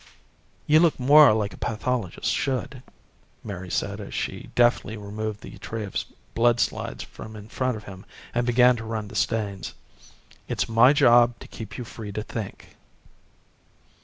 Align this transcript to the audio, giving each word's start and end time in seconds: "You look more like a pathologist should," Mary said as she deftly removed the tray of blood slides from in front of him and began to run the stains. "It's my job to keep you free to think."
"You 0.65 0.79
look 0.79 0.99
more 0.99 1.31
like 1.31 1.53
a 1.53 1.57
pathologist 1.57 2.31
should," 2.33 2.81
Mary 3.43 3.69
said 3.69 4.01
as 4.01 4.15
she 4.15 4.49
deftly 4.55 4.97
removed 4.97 5.41
the 5.41 5.59
tray 5.59 5.83
of 5.83 5.93
blood 6.33 6.59
slides 6.59 7.03
from 7.03 7.35
in 7.35 7.47
front 7.49 7.77
of 7.77 7.83
him 7.83 8.07
and 8.33 8.47
began 8.47 8.75
to 8.77 8.83
run 8.83 9.09
the 9.09 9.15
stains. 9.15 9.75
"It's 10.47 10.67
my 10.67 10.91
job 10.91 11.37
to 11.41 11.47
keep 11.47 11.77
you 11.77 11.83
free 11.83 12.11
to 12.13 12.23
think." 12.23 12.77